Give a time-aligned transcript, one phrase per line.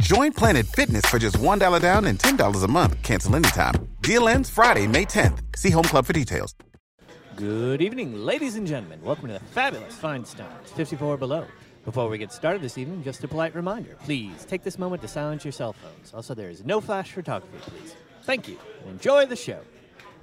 [0.00, 3.00] Join Planet Fitness for just $1 down and $10 a month.
[3.02, 3.74] Cancel anytime.
[4.00, 5.38] Deal ends Friday, May 10th.
[5.56, 6.52] See Home Club for details.
[7.36, 9.00] Good evening, ladies and gentlemen.
[9.02, 11.46] Welcome to the fabulous Feinstein's 54 Below.
[11.84, 13.96] Before we get started this evening, just a polite reminder.
[14.04, 16.12] Please take this moment to silence your cell phones.
[16.12, 17.94] Also, there is no flash photography, please.
[18.22, 19.60] Thank you, and enjoy the show.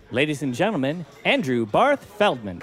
[0.10, 2.62] Ladies and gentlemen, Andrew Barth Feldman.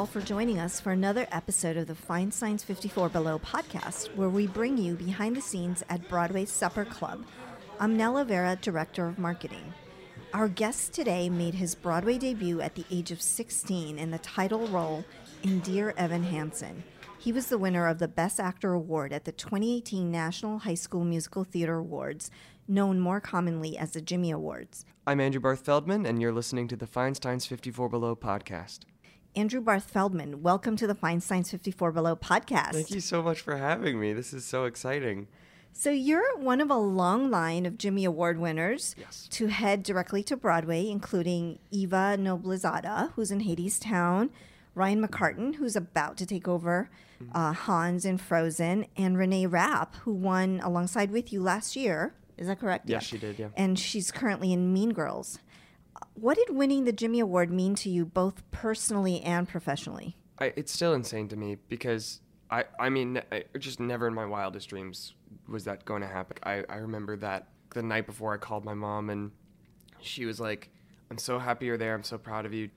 [0.00, 4.46] All for joining us for another episode of the Feinstein's 54 Below podcast, where we
[4.46, 7.26] bring you behind the scenes at Broadway's Supper Club.
[7.78, 9.74] I'm Nella Vera, Director of Marketing.
[10.32, 14.66] Our guest today made his Broadway debut at the age of 16 in the title
[14.68, 15.04] role
[15.42, 16.82] in Dear Evan Hansen.
[17.18, 21.04] He was the winner of the Best Actor Award at the 2018 National High School
[21.04, 22.30] Musical Theater Awards,
[22.66, 24.86] known more commonly as the Jimmy Awards.
[25.06, 28.84] I'm Andrew Barth Feldman, and you're listening to the Feinstein's 54 Below podcast.
[29.36, 32.72] Andrew Barth Feldman, welcome to the Feinstein's 54 Below podcast.
[32.72, 34.12] Thank you so much for having me.
[34.12, 35.28] This is so exciting.
[35.72, 39.28] So you're one of a long line of Jimmy Award winners Yes.
[39.30, 44.30] to head directly to Broadway, including Eva Noblezada, who's in Hadestown,
[44.74, 46.90] Ryan McCartan, who's about to take over
[47.22, 47.36] Mm-hmm.
[47.36, 52.14] uh, Hans in Frozen, and Renee Rapp, who won alongside with you last year.
[52.38, 52.88] Is that correct?
[52.88, 53.48] Yes, she did, yeah.
[53.58, 55.38] And she's currently in Mean Girls.
[56.20, 60.18] What did winning the Jimmy Award mean to you, both personally and professionally?
[60.38, 62.20] I, it's still insane to me because
[62.50, 65.14] I, I mean, I, just never in my wildest dreams
[65.48, 66.36] was that going to happen.
[66.42, 69.30] I, I remember that the night before I called my mom and
[70.02, 70.68] she was like,
[71.10, 71.94] I'm so happy you're there.
[71.94, 72.68] I'm so proud of you.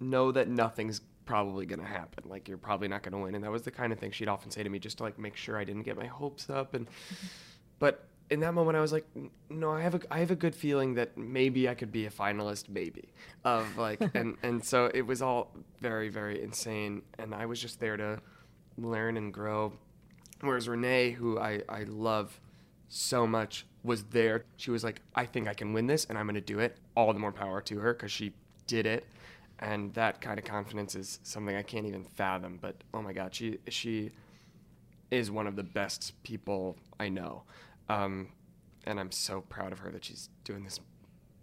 [0.00, 2.24] Know that nothing's probably going to happen.
[2.30, 3.34] Like, you're probably not going to win.
[3.34, 5.18] And that was the kind of thing she'd often say to me just to like
[5.18, 6.72] make sure I didn't get my hopes up.
[6.72, 6.88] And,
[7.78, 9.06] but in that moment, I was like,
[9.48, 12.10] no, I have a, I have a good feeling that maybe I could be a
[12.10, 13.08] finalist, maybe.
[13.44, 17.80] Of like, and and so it was all very, very insane, and I was just
[17.80, 18.20] there to
[18.78, 19.72] learn and grow.
[20.40, 22.40] Whereas Renee, who I I love
[22.88, 24.44] so much, was there.
[24.56, 26.78] She was like, I think I can win this, and I'm gonna do it.
[26.96, 28.32] All the more power to her because she
[28.66, 29.06] did it,
[29.60, 32.58] and that kind of confidence is something I can't even fathom.
[32.60, 34.10] But oh my God, she she
[35.10, 37.44] is one of the best people I know.
[37.88, 38.28] Um,
[38.84, 40.80] and I'm so proud of her that she's doing this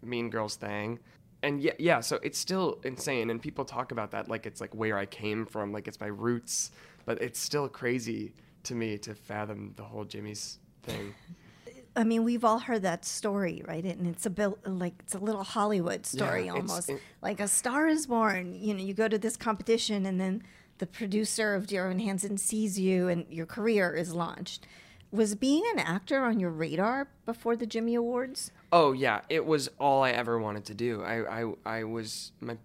[0.02, 1.00] Mean Girls thing.
[1.42, 3.30] And yeah, yeah, so it's still insane.
[3.30, 6.08] And people talk about that like it's like where I came from, like it's my
[6.08, 6.72] roots.
[7.06, 8.34] But it's still crazy
[8.64, 11.14] to me to fathom the whole Jimmy's thing.
[11.96, 13.84] I mean, we've all heard that story, right?
[13.84, 16.90] And it's a bit like it's a little Hollywood story Yeah, almost.
[16.90, 18.54] it- like a star is born.
[18.56, 20.42] You know, you go to this competition, and then
[20.80, 24.66] the producer of Dear Evan Hansen sees you, and your career is launched.
[25.14, 28.52] Was being an actor on your radar before the Jimmy Awards?
[28.72, 31.04] Oh yeah, it was all I ever wanted to do.
[31.04, 32.58] I, I, I was my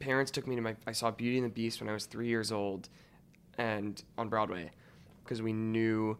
[0.00, 2.26] parents took me to my I saw Beauty and the Beast when I was three
[2.26, 2.88] years old,
[3.58, 4.72] and on Broadway,
[5.22, 6.18] because we knew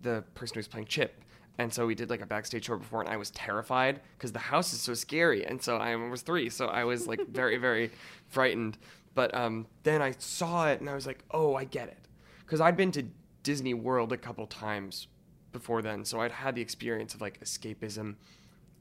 [0.00, 1.22] the person who was playing Chip,
[1.56, 4.40] and so we did like a backstage tour before, and I was terrified because the
[4.40, 7.92] house is so scary, and so I was three, so I was like very very
[8.26, 8.76] frightened.
[9.14, 12.08] But um, then I saw it, and I was like, oh, I get it,
[12.40, 13.04] because I'd been to
[13.44, 15.06] Disney World a couple times
[15.52, 18.16] before then, so I'd had the experience of like escapism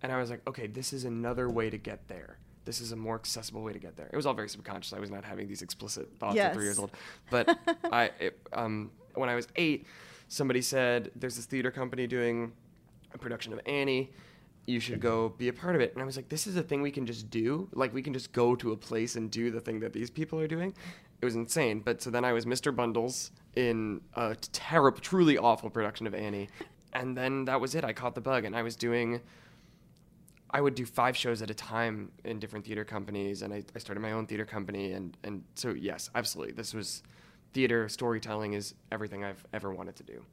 [0.01, 2.37] and I was like, okay, this is another way to get there.
[2.65, 4.09] This is a more accessible way to get there.
[4.11, 4.93] It was all very subconscious.
[4.93, 6.91] I was not having these explicit thoughts at three years old.
[7.29, 7.57] But
[7.91, 9.87] I, it, um, when I was eight,
[10.27, 12.51] somebody said, "There's this theater company doing
[13.13, 14.11] a production of Annie.
[14.67, 16.61] You should go be a part of it." And I was like, "This is a
[16.61, 17.67] thing we can just do.
[17.73, 20.39] Like we can just go to a place and do the thing that these people
[20.39, 20.73] are doing."
[21.21, 21.79] It was insane.
[21.79, 22.75] But so then I was Mr.
[22.75, 26.49] Bundles in a terrible, truly awful production of Annie,
[26.93, 27.83] and then that was it.
[27.83, 29.21] I caught the bug, and I was doing
[30.53, 33.79] I would do five shows at a time in different theater companies, and I, I
[33.79, 37.03] started my own theater company, and and so yes, absolutely, this was
[37.53, 40.25] theater storytelling is everything I've ever wanted to do.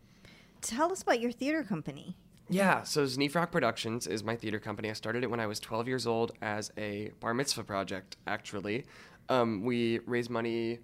[0.60, 2.16] Tell us about your theater company.
[2.50, 4.88] Yeah, so Zneefrock Productions is my theater company.
[4.88, 8.86] I started it when I was 12 years old as a bar mitzvah project, actually.
[9.28, 10.78] Um, we raise money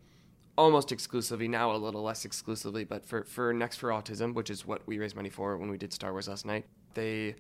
[0.57, 4.67] almost exclusively, now a little less exclusively, but for, for Next for Autism, which is
[4.67, 6.65] what we raised money for when we did Star Wars last night.
[6.95, 7.37] They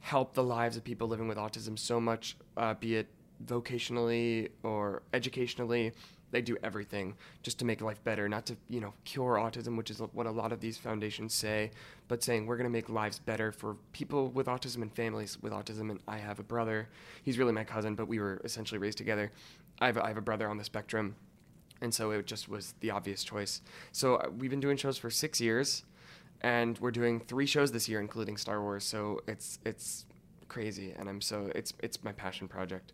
[0.00, 3.08] help the lives of people living with autism so much, uh, be it
[3.44, 5.92] vocationally or educationally.
[6.32, 9.90] They do everything just to make life better, not to, you know, cure autism, which
[9.90, 11.70] is what a lot of these foundations say,
[12.08, 15.52] but saying we're going to make lives better for people with autism and families with
[15.52, 15.90] autism.
[15.90, 16.88] And I have a brother.
[17.22, 19.30] He's really my cousin, but we were essentially raised together.
[19.80, 21.16] I have, I have a brother on the spectrum
[21.80, 23.60] and so it just was the obvious choice.
[23.92, 25.84] So uh, we've been doing shows for six years,
[26.40, 28.84] and we're doing three shows this year, including Star Wars.
[28.84, 30.06] So it's it's
[30.48, 32.92] crazy, and I'm so it's it's my passion project.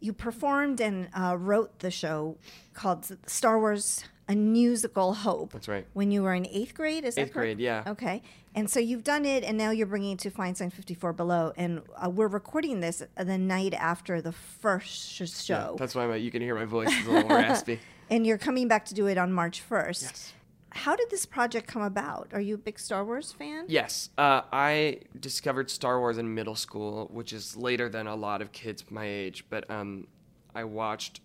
[0.00, 2.36] You performed and uh, wrote the show
[2.74, 5.52] called Star Wars: A Newsical Hope.
[5.52, 5.86] That's right.
[5.92, 7.60] When you were in eighth grade, is eighth grade?
[7.60, 7.84] Yeah.
[7.86, 8.22] Okay,
[8.54, 11.82] and so you've done it, and now you're bringing it to Feinstein 54 Below, and
[11.96, 15.12] uh, we're recording this the night after the first
[15.44, 15.54] show.
[15.54, 17.80] Yeah, that's why my, you can hear my voice is a little more raspy.
[18.08, 20.02] And you're coming back to do it on March 1st.
[20.02, 20.32] Yes.
[20.70, 22.28] How did this project come about?
[22.32, 23.64] Are you a big Star Wars fan?
[23.66, 24.10] Yes.
[24.18, 28.52] Uh, I discovered Star Wars in middle school, which is later than a lot of
[28.52, 29.44] kids my age.
[29.48, 30.06] But um,
[30.54, 31.20] I watched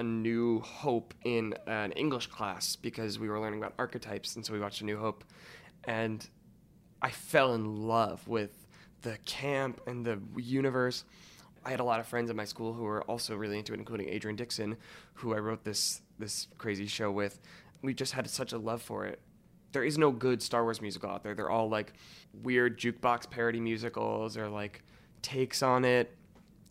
[0.00, 4.34] A New Hope in an English class because we were learning about archetypes.
[4.34, 5.24] And so we watched A New Hope.
[5.84, 6.26] And
[7.02, 8.66] I fell in love with
[9.02, 11.04] the camp and the universe.
[11.66, 13.78] I had a lot of friends at my school who were also really into it,
[13.78, 14.78] including Adrian Dixon,
[15.14, 17.38] who I wrote this this crazy show with.
[17.82, 19.20] We just had such a love for it.
[19.72, 21.34] There is no good Star Wars musical out there.
[21.34, 21.92] They're all like
[22.42, 24.82] weird jukebox parody musicals or like
[25.20, 26.16] takes on it.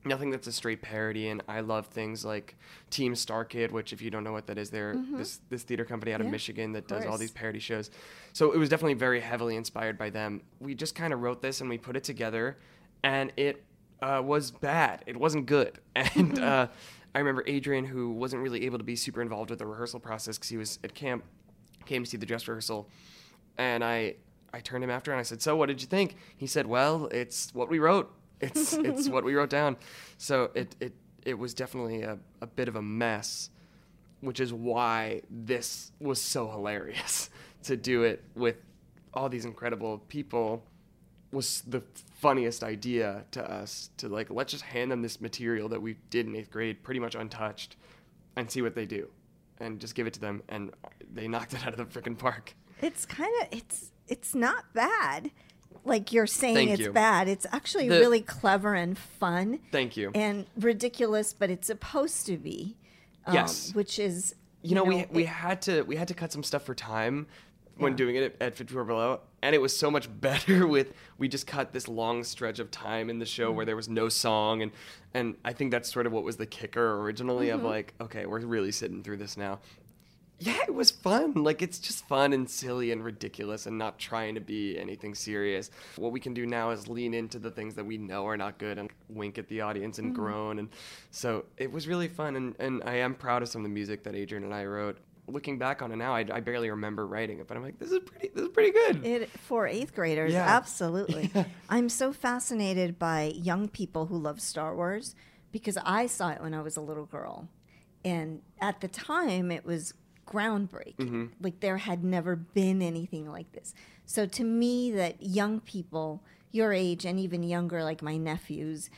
[0.06, 2.56] Nothing that's a straight parody, and I love things like
[2.90, 5.18] Team StarKid, which if you don't know what that is, they're mm-hmm.
[5.18, 7.92] this this theater company out yeah, of Michigan that does all these parody shows.
[8.31, 10.42] So it was definitely very heavily inspired by them.
[10.60, 12.57] We just kind of wrote this and we put it together,
[13.04, 13.63] and it
[14.01, 15.04] uh, was bad.
[15.06, 15.80] It wasn't good.
[16.16, 16.68] And uh,
[17.13, 20.38] I remember Adrian, who wasn't really able to be super involved with the rehearsal process
[20.38, 21.24] because he was at camp,
[21.86, 22.88] came to see the dress rehearsal,
[23.57, 24.16] and I
[24.54, 27.07] I turned him after and I said, "So, what did you think?" He said, "Well,
[27.12, 28.13] it's what we wrote.
[28.42, 29.78] It's it's what we wrote down."
[30.18, 30.94] So it it
[31.26, 33.50] it was definitely a, a bit of a mess,
[34.22, 37.30] which is why this was so hilarious
[37.64, 38.56] to do it with
[39.14, 40.64] all these incredible people
[41.32, 41.84] was the
[42.16, 46.26] funniest idea to us to like let's just hand them this material that we did
[46.26, 47.76] in eighth grade pretty much untouched
[48.36, 49.08] and see what they do
[49.60, 50.72] and just give it to them and
[51.14, 55.32] they knocked it out of the freaking park it's kind of it's it's not bad
[55.90, 56.92] like you're saying Thank it's you.
[56.94, 60.12] bad it's actually The- really clever and fun Thank you.
[60.16, 62.78] and ridiculous but it's supposed to be
[63.26, 63.74] um, Yes.
[63.74, 66.64] which is you know, we we it- had to we had to cut some stuff
[66.64, 67.28] for time
[67.78, 67.98] when Yeah.
[67.98, 71.48] doing it at, at 54 below and it was so much better with we just
[71.48, 74.72] cut this long stretch of time in the show where there was no song and
[75.14, 78.40] and i think that's sort of what was the kicker originally of like okay we're
[78.42, 79.60] really sitting through this now
[80.40, 81.34] yeah it was fun.
[81.34, 85.72] Like it's just fun and silly and ridiculous and not trying to be anything serious.
[85.96, 88.58] What we can do now is lean into the things that we know are not
[88.58, 90.22] good and wink at the audience and mm-hmm.
[90.24, 90.60] groan.
[90.60, 90.70] And
[91.12, 94.04] so it was really fun and, and i am proud of some of the music
[94.04, 94.98] that adrian and i wrote.
[95.28, 97.92] Looking back on it now, I, I barely remember writing it, but I'm like, this
[97.92, 99.06] is pretty, this is pretty good.
[99.06, 100.44] It for eighth graders, Yeah.
[100.44, 101.30] absolutely.
[101.69, 105.14] I'm so fascinated by young people who love Star Wars
[105.52, 107.48] because I saw it when I was a little girl,
[108.04, 109.94] and at the time it was
[110.30, 110.95] groundbreaking.
[110.98, 111.26] Mm-hmm.
[111.42, 113.74] Like there had never been anything like this.
[114.06, 118.90] So to me, that young people your age and even younger, like my nephews,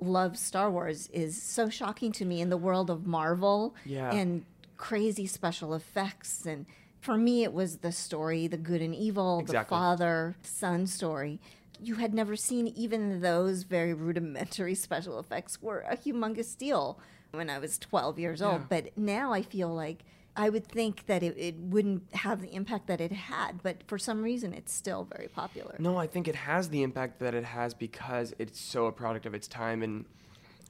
[0.00, 4.12] love Star Wars is so shocking to me in the world of Marvel Yeah.
[4.12, 4.44] and
[4.76, 6.64] crazy special effects and
[7.02, 11.38] for me it was the story the good and evil the father son story
[11.78, 16.98] you had never seen even those very rudimentary special effects were a humongous deal
[17.32, 18.66] when i was 12 years old Yeah.
[18.70, 20.02] but now i feel like
[20.44, 23.98] i would think that it, it wouldn't have the impact that it had but for
[23.98, 27.44] some reason it's still very popular No, I think it has the impact that it
[27.44, 29.82] has because it's so a product of its time.
[29.82, 30.04] And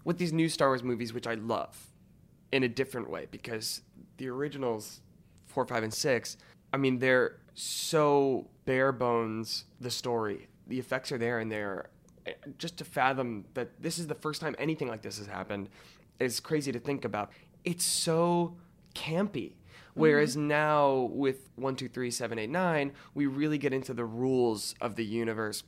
[0.04, 1.90] with these new Star Wars movies, which I love
[2.52, 3.82] in a different way, because
[4.16, 5.00] the originals,
[5.46, 6.36] four, five, and six,
[6.72, 10.48] I mean, they're so bare bones, the story.
[10.68, 11.90] The effects are there, and they're
[12.26, 15.68] eh, just to fathom that this is the first time anything like this has happened
[16.18, 17.32] is crazy to think about.
[17.64, 18.56] It's so
[18.94, 19.54] campy.
[20.00, 20.48] Whereas mm-hmm.
[20.48, 24.96] now with one, two, three, seven, eight, nine, we really get into the rules of
[24.96, 25.62] the universe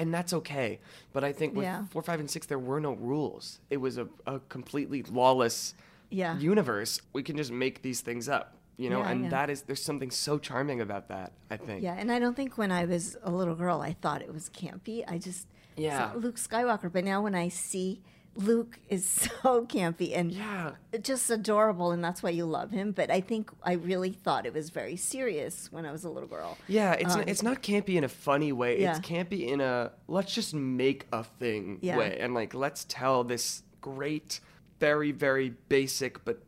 [0.00, 0.80] and that's okay.
[1.12, 1.84] But I think with Yeah.
[1.90, 3.60] four, five, and six, there were no rules.
[3.68, 5.74] It was a, a completely lawless
[6.10, 6.38] Yeah.
[6.38, 7.02] universe.
[7.12, 9.30] We can just make these things up, you know, Yeah, and yeah.
[9.30, 11.32] that is there's something so charming about that.
[11.50, 11.82] I think.
[11.82, 14.48] Yeah, and I don't think when I was a little girl I thought it was
[14.48, 15.04] campy.
[15.06, 15.46] I just
[15.76, 16.12] Yeah.
[16.16, 18.00] Luke Skywalker, but now when I see
[18.36, 19.04] Luke is
[19.42, 20.72] so campy and Yeah.
[21.02, 22.92] just adorable, and that's why you love him.
[22.92, 26.28] But I think I really thought it was very serious when I was a little
[26.28, 26.56] girl.
[26.68, 28.80] Yeah, it's Um, n- it's not campy in a funny way.
[28.80, 28.96] Yeah.
[28.96, 31.98] It's campy in a let's just make a thing Yeah.
[31.98, 34.40] way, and like let's tell this great,
[34.78, 36.42] very very basic but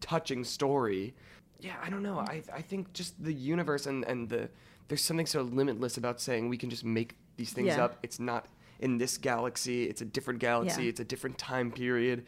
[0.00, 1.14] touching story.
[1.60, 2.18] Yeah, I don't know.
[2.20, 4.48] I I think just the universe and and the
[4.88, 7.84] there's something so limitless about saying we can just make these things Yeah.
[7.84, 7.98] up.
[8.04, 8.46] It's not
[8.80, 9.84] in this galaxy.
[9.84, 10.84] It's a different galaxy.
[10.84, 10.88] Yeah.
[10.90, 12.24] It's a different time period.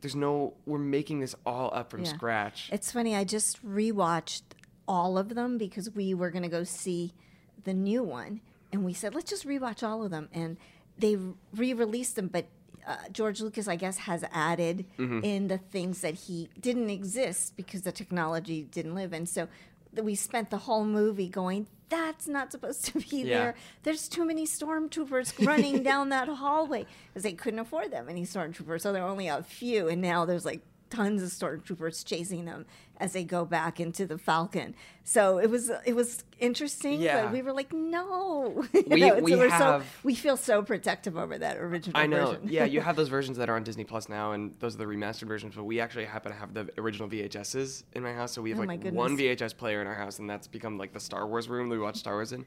[0.00, 0.54] There's no.
[0.66, 2.10] We're making this all up from Yeah.
[2.14, 2.68] scratch.
[2.72, 3.16] It's funny.
[3.16, 4.42] I just rewatched
[4.86, 7.12] all of them because we were going to go see
[7.64, 8.40] the new one,
[8.72, 10.58] and we said let's just rewatch all of them, and
[10.98, 11.16] they
[11.54, 12.46] re-released them, but.
[12.86, 15.20] Uh, George Lucas, I guess, has added Mm-hmm.
[15.24, 19.48] in the things that he didn't exist because the technology didn't live And So
[19.94, 23.24] we spent the whole movie going, "That's not supposed to be Yeah.
[23.38, 23.54] there.
[23.82, 28.80] There's too many stormtroopers running down that hallway because they couldn't afford that many stormtroopers.
[28.82, 32.66] So there are only a few, and now there's like tons of stormtroopers chasing them
[32.98, 34.74] as they go back into the Falcon.
[35.02, 37.24] So it was it was interesting, Yeah.
[37.24, 41.16] but we were like, no, You We- know, we we're so we feel so protective
[41.16, 42.00] over that original.
[42.00, 42.26] I know.
[42.32, 42.48] version.
[42.48, 44.84] yeah, you have those versions that are on Disney Plus now, and those are the
[44.84, 45.54] remastered versions.
[45.56, 48.60] But we actually happen to have the original VHSs in my house, so we have
[48.60, 49.16] Oh like one.
[49.16, 51.80] VHS player in our house, and that's become like the Star Wars room that we
[51.82, 52.44] watch Star Wars in.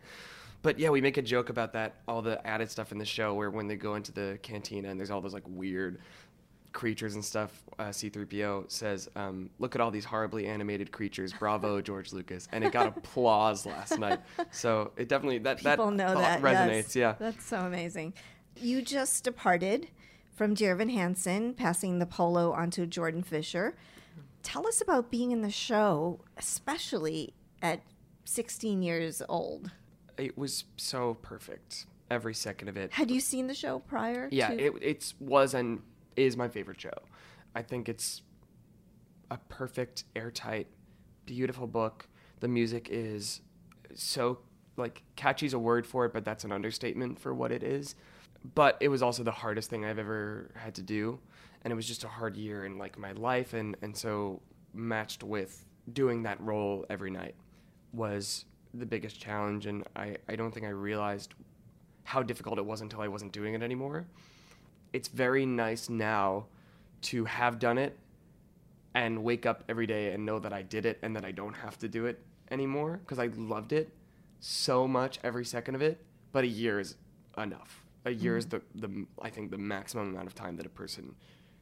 [0.64, 3.36] But yeah, we make a joke about that, all the added stuff in the show,
[3.36, 6.00] where when they go into the cantina and there's all those like weird
[6.74, 7.64] creatures and stuff.
[7.80, 11.34] Uh, C3PO says, um, "Look at all these horribly animated creatures.
[11.34, 14.20] Bravo, George Lucas!" And it got applause last night.
[14.52, 16.96] So it definitely that People that know that resonates.
[16.96, 16.96] yes.
[16.96, 17.16] Yeah.
[17.20, 18.14] that's so amazing.
[18.60, 19.88] You just departed
[20.36, 23.76] from Dear Evan Hansen, passing the polo onto Jordan Fisher.
[24.44, 27.82] Tell us about being in the show, especially at
[28.26, 29.72] 16 years old.
[30.18, 31.86] It was so perfect.
[32.10, 32.92] Every second of it.
[32.94, 34.30] Had you seen the show prior?
[34.32, 35.82] Yeah, to- it it's was and
[36.18, 36.98] is my favorite show.
[37.56, 38.22] I think it's
[39.32, 40.68] a perfect, airtight,
[41.26, 42.08] beautiful book.
[42.40, 43.42] The music is
[43.96, 44.40] so
[44.76, 47.96] like catchy's a word for it, but that's an understatement for what it is.
[48.56, 51.20] But it was also the hardest thing I've ever had to do,
[51.64, 54.42] and it was just a hard year in like my life, and and so
[54.74, 57.36] matched with doing that role every night
[57.94, 61.34] was the biggest challenge, and I I don't think I realized
[62.04, 64.06] how difficult it was until I wasn't doing it anymore.
[64.94, 66.46] It's very nice now
[67.04, 67.98] to have done it
[68.96, 71.54] and wake up every day and know that I did it and that I don't
[71.54, 73.90] have to do it anymore because I loved it
[74.40, 76.04] so much every second of it.
[76.32, 76.96] But a year is
[77.38, 77.84] enough.
[78.06, 81.16] A year is the, the I think the maximum amount of time that a person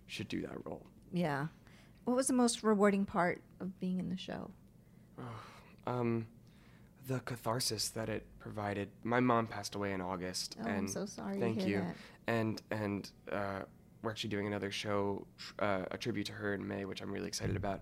[0.08, 0.86] should do that role.
[1.12, 1.48] yeah.
[2.05, 4.51] What was the most rewarding part of being in the show?
[5.88, 6.25] Um,
[7.08, 8.90] the catharsis that it provided.
[9.04, 11.82] My mom passed away in August, Oh, I'm so sorry to thank hear you.
[11.84, 11.96] that.
[12.28, 13.60] And and uh,
[14.02, 15.26] we're actually doing another show,
[15.60, 17.82] uh, a tribute to her in May, which I'm really excited about.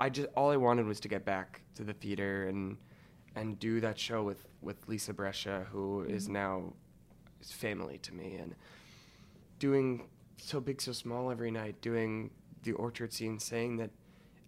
[0.00, 2.76] I just all I wanted was to get back to the theater and
[3.36, 6.32] and do that show with with Lisa Brescia, who is Mm-hmm.
[6.32, 6.72] now
[7.42, 8.54] family to me, and
[9.58, 12.30] doing so big, so small every night, doing
[12.62, 13.90] the orchard scene, saying that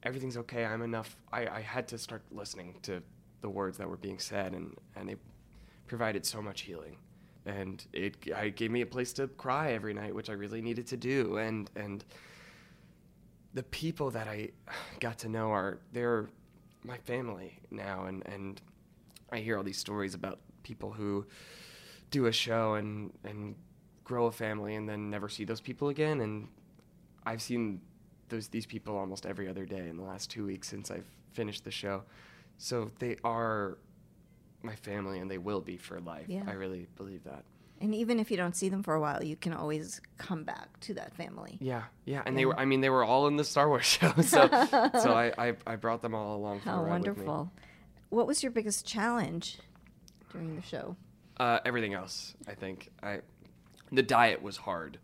[0.02, 1.16] everything's okay, I'm enough.
[1.32, 3.02] I, I had to start listening to
[3.46, 5.20] the words that were being said, and, and it
[5.86, 6.96] provided so much healing.
[7.46, 10.88] And it, I gave me a place to cry every night, which I really needed
[10.88, 11.36] to do.
[11.36, 12.04] And, and
[13.54, 14.50] the people that I
[14.98, 16.28] got to know are, they're
[16.82, 18.06] my family now.
[18.06, 18.60] And, and
[19.30, 21.24] I hear all these stories about people who
[22.10, 23.54] do a show and, and
[24.02, 26.20] grow a family and then never see those people again.
[26.20, 26.48] And
[27.24, 27.80] I've seen
[28.28, 31.62] those these people almost every other day in the last two weeks since I've finished
[31.62, 32.02] the show.
[32.58, 33.78] So they are
[34.62, 36.26] my family and they will be for life.
[36.28, 36.44] Yeah.
[36.46, 37.44] I really believe that.
[37.80, 40.80] And even if you don't see them for a while, you can always come back
[40.80, 41.58] to that family.
[41.60, 42.58] Yeah, yeah, and they were.
[42.58, 45.76] I mean, they were all in the Star Wars show, so so I, I I
[45.76, 47.24] brought them all along for How the ride with me.
[47.24, 47.52] wonderful.
[48.08, 49.58] What was your biggest challenge
[50.32, 50.96] during the show?
[51.38, 52.88] Uh, everything else, I think.
[53.02, 53.20] I
[53.92, 54.98] the diet was hard,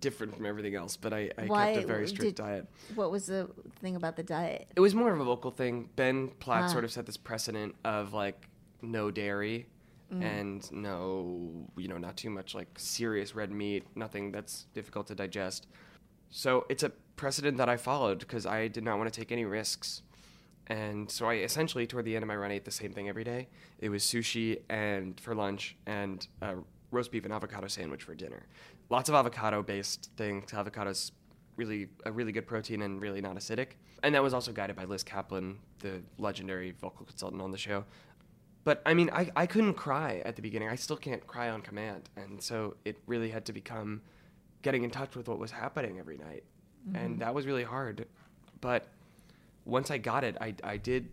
[0.00, 2.66] different from everything else, but I, I Why kept a very strict did- diet.
[2.94, 3.48] What was the
[3.80, 4.68] thing about the diet?
[4.74, 5.88] It was more of a vocal thing.
[5.96, 6.66] Ben Platt Ah.
[6.68, 8.48] sort of set this precedent of like
[8.82, 9.66] no dairy
[10.20, 15.14] and no, you know, not too much like serious red meat, nothing that's difficult to
[15.14, 15.68] digest.
[16.30, 19.44] So it's a precedent that I followed because I did not want to take any
[19.44, 20.02] risks.
[20.66, 23.22] And so I essentially, toward the end of my run, ate the same thing every
[23.22, 23.48] day.
[23.78, 26.54] It was sushi and for lunch and uh,
[26.90, 28.46] roast beef and avocado sandwich for dinner.
[28.90, 30.52] Lots of avocado based things.
[30.52, 31.12] Avocado's
[31.56, 33.68] really a really good protein and really not acidic.
[34.02, 37.84] And that was also guided by Liz Caplan, the legendary vocal consultant on the show.
[38.64, 40.68] But I mean, I, I couldn't cry at the beginning.
[40.68, 42.08] I still can't cry on command.
[42.16, 44.02] And so it really had to become
[44.62, 46.44] getting in touch with what was happening every night.
[46.94, 47.18] And mm-hmm.
[47.20, 48.06] that was really hard.
[48.60, 48.88] But
[49.64, 51.08] once I got it, I, I did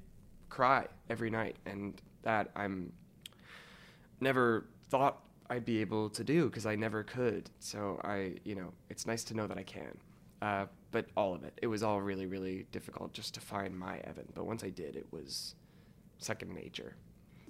[0.50, 1.58] cry every night.
[1.66, 2.92] And that I'm
[4.20, 7.50] never thought I'd be able to do because I never could.
[7.60, 9.98] So I, you know, it's nice to know that I can.
[10.42, 13.98] Uh, but all of it, it was all really, really difficult just to find my
[14.00, 14.28] Evan.
[14.34, 15.56] But once I did, it was
[16.18, 16.96] second nature.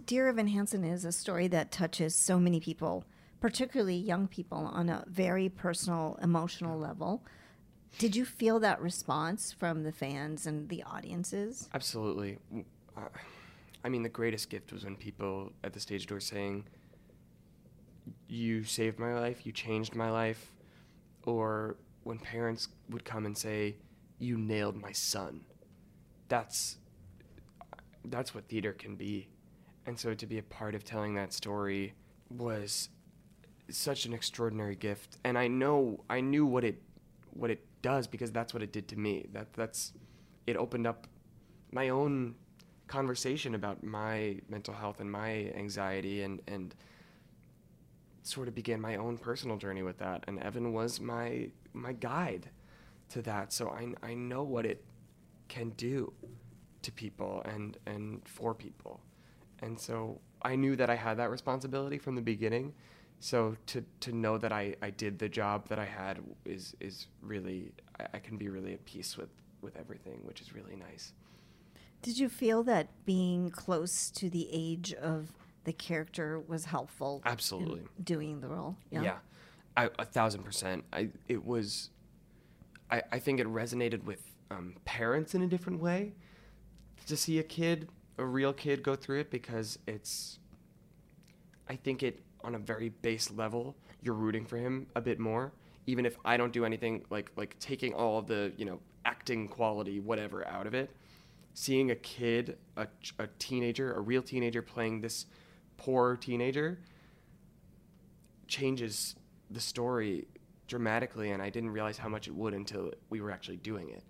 [0.06, 3.04] Dear Evan Hansen is a story that touches so many people,
[3.42, 7.24] particularly young people, on a very personal, emotional level.
[7.98, 11.68] Did you feel that response from the fans and the audiences?
[11.74, 12.38] Absolutely.
[12.96, 13.02] Uh,
[13.84, 16.66] I mean, the greatest gift was when people at the stage door saying,
[18.28, 20.54] You saved my life, you changed my life.
[21.26, 23.78] Or when parents would come and say,
[24.20, 25.42] You nailed my son.
[26.30, 26.78] That's
[28.06, 29.28] that's what theater can be.
[29.86, 31.94] And so to be a part of telling that story
[32.30, 32.90] was
[33.70, 35.18] such an extraordinary gift.
[35.24, 36.82] And I know I knew what it
[37.32, 39.28] what it does because that's what it did to me.
[39.34, 39.94] That that's
[40.46, 41.08] it opened up
[41.72, 42.36] my own
[42.88, 46.74] conversation about my mental health and my anxiety and and
[48.28, 52.50] sort of began my own personal journey with that and Evan was my my guide
[53.10, 53.54] to that.
[53.54, 54.84] So I I know what it
[55.48, 56.14] can do
[56.82, 59.02] to people and and for people.
[59.60, 62.74] And so I knew that I had that responsibility from the beginning.
[63.20, 67.08] So to to know that I I did the job that I had is is
[67.22, 69.30] really I, I can be really at peace with
[69.62, 71.14] with everything which is really nice.
[72.02, 75.34] Did you feel that being close to the age of
[75.68, 77.22] the character was helpful?
[77.26, 77.82] in Absolutely.
[78.02, 78.78] doing the role.
[78.90, 79.18] Yeah,
[79.76, 80.86] I, a thousand percent.
[80.94, 81.90] I it was.
[82.90, 86.14] I I think it resonated with um, parents in a different way.
[87.08, 90.40] To see a kid, a real kid, go through it because it's.
[91.68, 95.52] I think it on a very base level, you're rooting for him a bit more,
[95.86, 99.50] even if I don't do anything like like taking all of the you know acting
[99.50, 100.92] quality whatever out of it.
[101.56, 102.88] Seeing a kid, a,
[103.20, 105.26] a teenager, a real teenager playing this
[105.78, 106.80] poor teenager
[108.48, 109.16] changes
[109.50, 110.28] the story
[110.68, 114.04] dramatically and I didn't realize how much it would until we were actually doing it.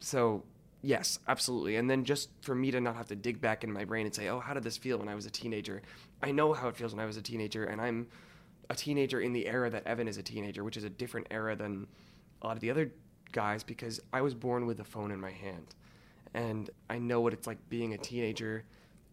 [0.00, 0.42] So,
[0.82, 1.76] yes, absolutely.
[1.76, 4.14] And then just for me to not have to dig back in my brain and
[4.14, 5.82] say, "Oh, how did this feel when I was a teenager?"
[6.22, 8.08] I know how it feels when I was a teenager and I'm
[8.70, 11.54] a teenager in the era that Evan is a teenager, which is a different era
[11.54, 11.86] than
[12.42, 12.90] a lot of the other
[13.32, 15.74] guys because I was born with a phone in my hand.
[16.32, 18.64] And I know what it's like being a teenager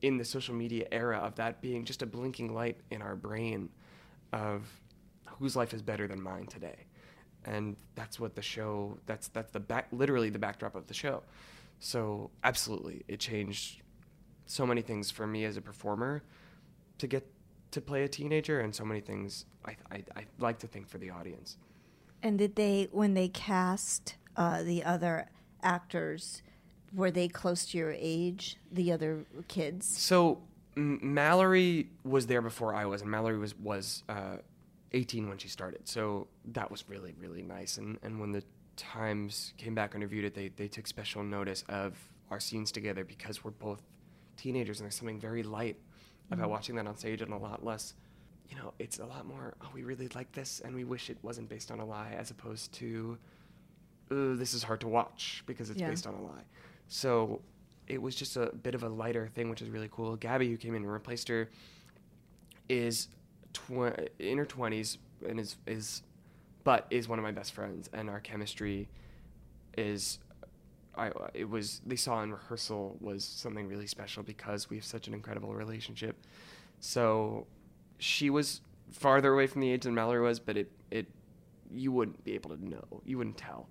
[0.01, 3.69] in the social media era of that being just a blinking light in our brain
[4.33, 4.67] of
[5.39, 6.85] whose life is better than mine today.
[7.45, 11.23] And that's what the show that's that's the back literally the backdrop of the show.
[11.79, 13.81] So absolutely it changed
[14.45, 16.23] so many things for me as a performer
[16.99, 17.25] to get
[17.71, 20.97] to play a teenager and so many things i i, I like to think for
[20.97, 21.57] the audience.
[22.23, 25.29] And did they, when they cast uh, the other
[25.63, 26.41] actors,
[26.93, 29.86] were they close to your age, the other kids?
[29.88, 30.41] So
[30.77, 34.38] M- Mallory was there before I was, and Mallory was was uh,
[34.93, 35.88] 18 when she started.
[35.88, 37.77] So that was really really nice.
[37.77, 38.43] And and when the
[38.77, 41.97] Times came back and reviewed it, they they took special notice of
[42.32, 43.82] our scenes together because we're both
[44.38, 45.77] teenagers, and there's something very light
[46.32, 47.93] about watching that on stage, and a lot less.
[48.49, 49.54] You know, it's a lot more.
[49.62, 52.32] Oh, we really like this, and we wish it wasn't based on a lie, as
[52.32, 53.17] opposed to,
[54.10, 55.89] "Ugh, this is hard to watch because it's Yeah.
[55.89, 56.43] based on a lie.
[56.93, 57.39] So
[57.88, 60.17] it was just a bit of a lighter thing, which is really cool.
[60.17, 61.49] Gabby, who came in and replaced her,
[62.67, 63.08] is
[63.54, 66.04] tw- in her twenties and is is,
[66.65, 68.89] but is one of my best friends, and our chemistry
[69.77, 70.19] is.
[70.93, 75.08] I, it was they saw in rehearsal was something really special because we have such
[75.08, 76.17] an incredible relationship.
[76.82, 77.47] So
[77.99, 78.60] she was
[78.91, 81.08] farther away from the age than Mallory was, but it it
[81.73, 83.01] you wouldn't be able to know.
[83.06, 83.69] You wouldn't tell.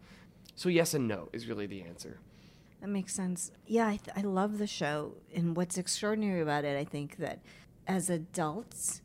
[0.57, 2.19] So yes and no is really the answer.
[2.81, 3.51] That makes sense.
[3.67, 5.17] Yeah, I, th- I love the show.
[5.35, 7.41] And what's extraordinary about it, I think that
[7.87, 9.03] as adults,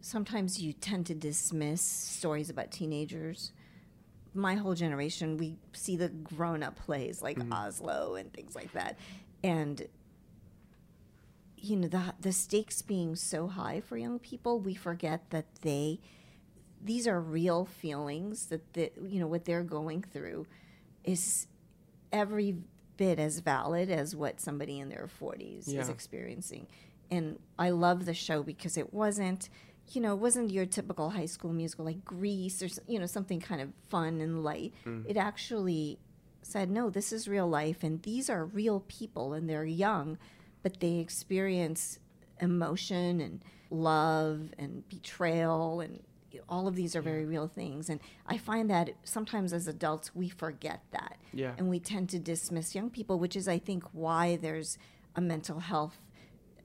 [0.00, 3.52] sometimes you tend to dismiss stories about teenagers.
[4.32, 7.52] My whole generation, we see the grown up plays like mm-hmm.
[7.52, 8.96] Oslo and things like that.
[9.42, 9.88] And,
[11.56, 15.98] you know, the, the stakes being so high for young people, we forget that they,
[16.84, 20.46] these are real feelings that, the, you know, what they're going through
[21.02, 21.48] is
[22.12, 22.56] every
[22.96, 26.66] bit as valid as what somebody in their 40s is experiencing.
[27.10, 29.48] And I love the show because it wasn't
[29.92, 33.40] you know, it wasn't your typical high school musical like Grease or, you know, something
[33.40, 34.74] kind of fun and light.
[34.84, 35.04] Mm.
[35.08, 35.98] It actually
[36.42, 40.18] said, no, this is real life and these are real people and they're young,
[40.62, 41.98] but they experience
[42.40, 46.02] emotion and love and betrayal and
[46.48, 47.88] all of these are very real things.
[47.88, 51.16] And I find that sometimes as adults, we forget that.
[51.32, 51.52] Yeah.
[51.58, 54.78] And we tend to dismiss young people, which is, I think, why there's
[55.14, 55.96] a mental health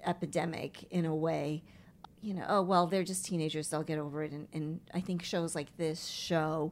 [0.06, 1.64] epidemic in a way.
[2.22, 4.32] You know, oh, well, they're just teenagers, they'll get over it.
[4.32, 6.72] And, and I think shows like this show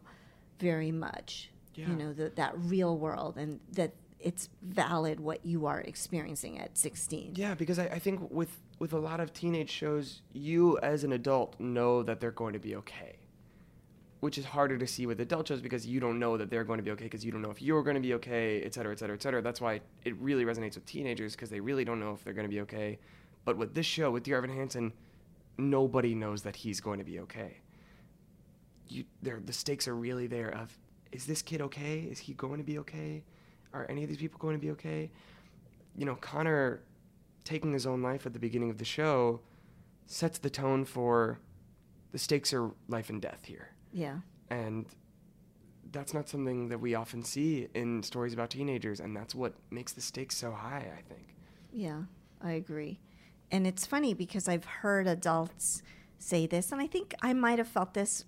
[0.60, 1.90] very much, Yeah.
[1.90, 6.78] you know, the, that real world and that it's valid what you are experiencing at
[6.78, 7.34] 16.
[7.36, 8.50] Yeah, because I, I think with
[8.80, 12.60] with a lot of teenage shows, you as an adult know that they're going to
[12.60, 13.18] be okay,
[14.22, 16.78] which is harder to see with adult shows because you don't know that they're going
[16.78, 18.94] to be okay because you don't know if you're going to be okay, et cetera,
[18.94, 19.42] et cetera, et cetera.
[19.42, 22.48] That's why it really resonates with teenagers because they really don't know if they're going
[22.48, 23.00] to be okay.
[23.44, 24.94] But with this show, with Dear Evan Hansen,
[25.58, 27.58] nobody knows that he's going to be okay.
[28.88, 30.50] You, the stakes are really there.
[30.50, 30.78] Of
[31.12, 32.00] is this kid okay?
[32.00, 33.24] Is he going to be okay?
[33.74, 35.12] Are any of these people going to be okay?
[35.96, 36.82] You know, Connor
[37.44, 39.42] taking his own life at the beginning of the show
[40.06, 41.40] sets the tone for
[42.12, 43.70] the stakes are life and death here.
[43.92, 44.20] Yeah.
[44.50, 44.88] And
[45.92, 49.94] that's not something that we often see in stories about teenagers, and that's what makes
[49.94, 51.36] the stakes so high, I think.
[51.72, 52.04] Yeah,
[52.42, 53.00] I agree.
[53.52, 55.82] And it's funny because I've heard adults
[56.18, 58.24] say this, and I think I might have felt this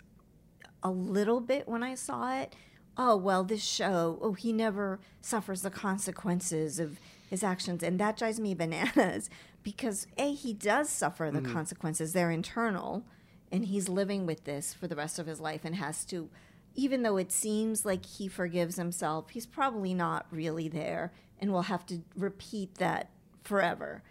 [0.84, 2.56] a little bit when I saw it.
[2.98, 7.00] Oh, well, this show, oh, he never suffers the consequences of
[7.32, 7.82] his actions.
[7.82, 9.32] And that drives me bananas
[9.64, 12.14] because, A, he does suffer the consequences.
[12.14, 13.04] They're internal,
[13.52, 16.30] and he's living with this for the rest of his life and has to,
[16.76, 21.64] even though it seems like he forgives himself, he's probably not really there and will
[21.64, 23.10] have to repeat that
[23.44, 24.04] forever.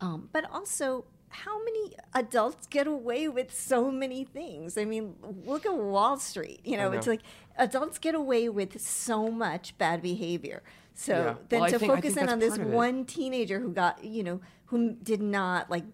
[0.00, 4.78] Um, but also, how many adults get away with so many things?
[4.78, 6.60] I mean, look at Wall Street.
[6.64, 6.96] You know, know.
[6.96, 7.22] it's like
[7.58, 10.62] adults get away with so much bad behavior.
[10.94, 11.34] So Yeah.
[11.48, 12.76] then Well, to think- focus in on this part of it.
[12.76, 15.84] one teenager who got, you know, who did not like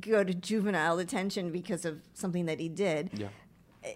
[0.00, 3.10] go to juvenile detention because of something that he did.
[3.12, 3.28] Yeah.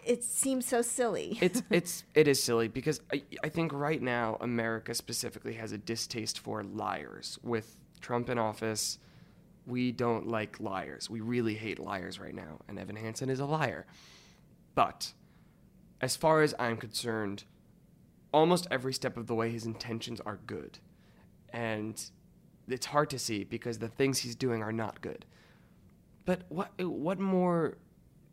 [0.07, 1.37] It seems so silly.
[1.41, 5.79] it's it's it is silly because I, I think right now America specifically has a
[5.79, 7.39] distaste for liars.
[7.43, 8.99] With Trump in office,
[9.67, 11.11] we don't like liars.
[11.11, 13.87] We really hate liars right now, and Evan Hansen is a liar.
[14.75, 15.13] But
[16.01, 17.45] as far as I'm concerned,
[18.33, 20.79] almost every step of the way his intentions are good.
[21.53, 22.01] And
[22.69, 25.25] it's hard to see because the things he's doing are not good.
[26.25, 27.77] But what what more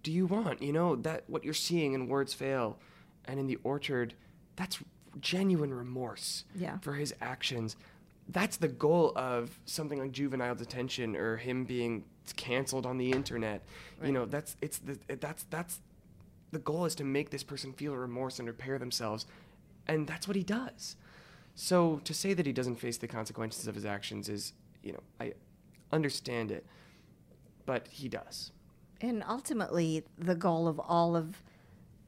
[0.04, 0.62] do you want?
[0.62, 2.78] You know that what you're seeing in Words Fail
[3.26, 4.14] and in the Orchard,
[4.56, 4.80] that's
[5.20, 6.78] genuine remorse Yeah.
[6.80, 7.76] for his actions.
[8.30, 12.04] That's the goal of something like juvenile detention or him being
[12.36, 13.64] canceled on the internet.
[14.04, 15.80] You know, that's it's the that's that's
[16.52, 19.26] the goal is to make this person feel remorse and repair themselves,
[19.88, 20.96] and that's what he does.
[21.56, 25.02] So to say that he doesn't face the consequences of his actions is, you know,
[25.20, 25.34] I
[25.92, 26.66] understand it,
[27.66, 28.52] but he does.
[29.02, 31.42] And ultimately, the goal of all of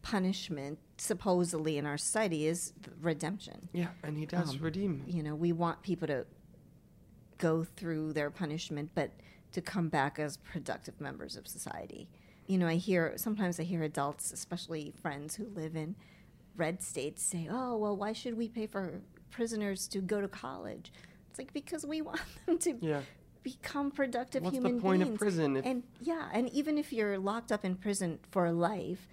[0.01, 3.69] punishment, supposedly in our society, is redemption.
[3.73, 5.03] Yeah, and he does Um, redeem.
[5.07, 6.25] You know, we want people to
[7.37, 9.11] go through their punishment, but
[9.51, 12.07] to come back as productive members of society.
[12.47, 15.95] You know, I hear sometimes I hear adults, especially friends who live in
[16.59, 20.91] red states, say, "Oh, well, why should we pay for prisoners to go to college?"
[21.29, 23.01] It's like because we want them to Yeah.
[23.43, 27.51] become productive What's the human point of prison and yeah, and even if you're locked
[27.51, 29.07] up in prison for life,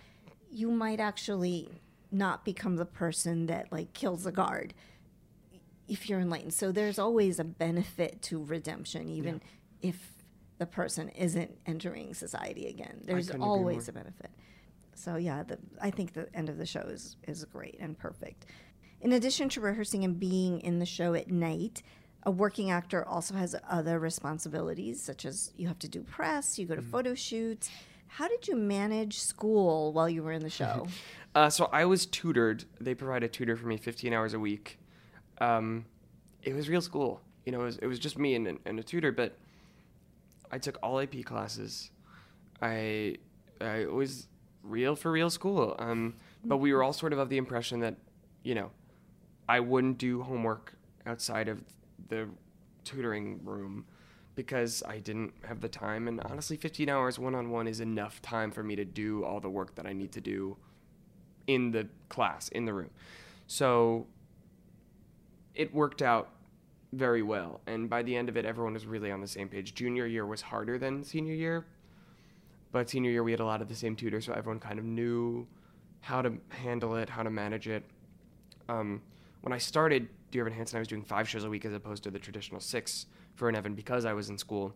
[0.51, 1.71] you might actually
[2.11, 4.75] not become the person that like kills a guard
[5.89, 6.53] if you're enlightened.
[6.55, 9.41] So there's always a benefit to redemption, even
[9.83, 10.13] if
[10.59, 13.03] the person isn't entering society again.
[13.05, 14.31] There's always a benefit.
[14.97, 18.47] So yeah, the, I think the end of the show is, is great and perfect.
[19.01, 21.83] In addition to rehearsing and being in the show at night,
[22.23, 26.67] a working actor also has other responsibilities, such as you have to do press, you
[26.67, 26.91] go to Mm-hmm.
[26.91, 27.71] photo shoots.
[28.09, 30.87] How did you manage school while you were in the show?
[31.37, 32.65] Uh, so I was tutored.
[32.81, 34.79] They provide a tutor for me 15 hours a week.
[35.37, 35.85] Um,
[36.43, 37.21] it was real school.
[37.45, 39.37] You know, it was, it was just me and, and a tutor, but
[40.51, 41.91] I took all AP classes.
[42.63, 43.17] I,
[43.61, 44.29] I it was
[44.69, 45.75] real for real school.
[45.79, 47.97] Um, but we were all sort of of the impression that,
[48.43, 48.71] you know,
[49.49, 50.75] I wouldn't do homework
[51.07, 51.63] outside of
[52.09, 52.29] the
[52.85, 53.85] tutoring room
[54.35, 56.09] because I didn't have the time.
[56.09, 59.41] And honestly, 15 hours one on one is enough time for me to do all
[59.41, 60.57] the work that I need to do
[61.47, 62.91] in the class, in the room.
[63.47, 64.07] So
[65.55, 66.29] it worked out
[66.93, 67.61] very well.
[67.67, 69.75] And by the end of it, everyone was really on the same page.
[69.75, 71.67] Junior year was harder than senior year,
[72.73, 74.85] But senior year, we had a lot of the same tutors, so everyone kind of
[74.85, 75.47] knew
[76.01, 77.85] how to handle it, how to manage it.
[78.69, 79.01] Um,
[79.43, 82.03] when I started Dear Evan Hansen, I was doing five shows a week as opposed
[82.05, 84.75] to the traditional six for an Evan because I was in school.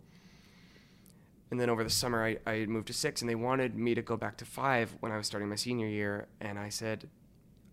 [1.51, 4.03] And then over the summer, I, I moved to six, and they wanted me to
[4.03, 6.29] go back to five when I was starting my senior year.
[6.41, 7.09] And I said,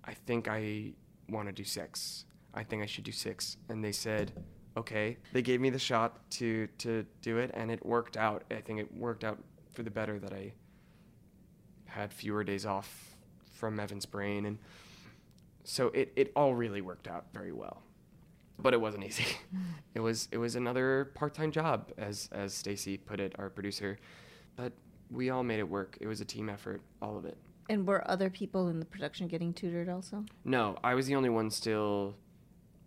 [0.04, 0.94] I think I
[1.30, 2.26] want to do six.
[2.54, 3.58] I think I should do six.
[3.70, 4.32] And they said,
[4.76, 5.18] okay.
[5.34, 8.44] They gave me the shot to, to do it, and it worked out.
[8.50, 9.38] I think it worked out
[9.78, 10.54] for the better that I
[11.86, 13.16] had fewer days off
[13.54, 14.48] from Evan's brain.
[14.48, 14.58] And
[15.64, 17.84] so it, it all really worked out very well
[18.60, 19.24] but it wasn't easy.
[19.94, 24.00] it was it was another part-time job, as as Stacy put it, our producer.
[24.56, 24.74] But
[25.12, 25.96] we all made it work.
[26.02, 27.38] It was a team effort, all of it.
[27.70, 30.26] And were other people in the production getting tutored also?
[30.44, 32.16] No, I was the only one still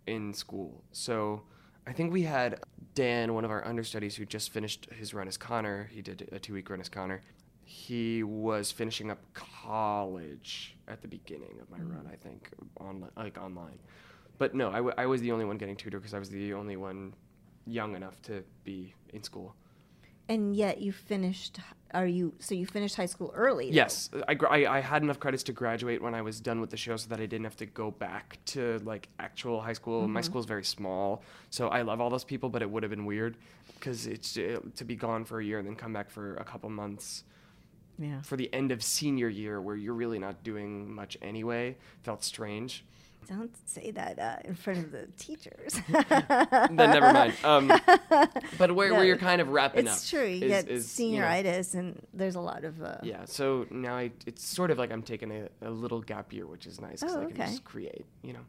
[0.07, 0.83] in school.
[0.91, 1.43] So
[1.87, 2.59] I think we had
[2.93, 5.89] Dan, one of our understudies, who just finished his run as Connor.
[5.91, 7.21] He did a two-week run as Connor.
[7.63, 11.95] He was finishing up college at the beginning of my mm.
[11.95, 13.79] run, I think, on like online
[14.41, 16.55] but no, I, w- I was the only one getting tutored because I was the
[16.55, 17.13] only one
[17.67, 19.53] young enough to be in school.
[20.31, 21.59] And yet you finished.
[21.93, 23.65] Are you so you finished high school early?
[23.65, 23.75] though?
[23.75, 26.77] Yes, I, I, I had enough credits to graduate when I was done with the
[26.77, 30.07] show, so that I didn't have to go back to like actual high school.
[30.07, 33.03] My school's very small, so I love all those people, but it would have been
[33.05, 33.35] weird
[33.77, 36.45] because it's uh, to be gone for a year and then come back for a
[36.45, 37.25] couple months
[37.99, 38.21] Yeah.
[38.21, 42.85] for the end of senior year, where you're really not doing much anyway, felt strange.
[43.27, 45.79] Don't say that uh, in front of the teachers.
[45.89, 47.33] then never mind.
[47.43, 47.67] Um,
[48.57, 49.93] but where, No, where you're kind of wrapping up.
[49.95, 50.25] it's true.
[50.25, 52.81] You is- get is, you know, senioritis, and there's a lot of.
[52.81, 56.33] Uh, Yeah, so now I, it's sort of like I'm taking a, a little gap
[56.33, 57.45] year, which is nice because Oh, I can okay.
[57.51, 58.45] just create, you know.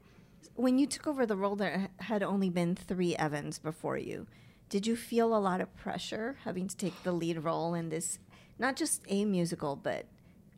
[0.54, 4.26] When you took over the role, there had only been three Evans before you.
[4.68, 8.18] Did you feel a lot of pressure having to take the lead role in this,
[8.58, 10.06] not just a musical, but